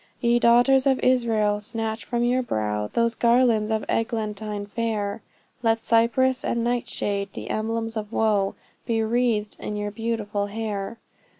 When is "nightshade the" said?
6.63-7.51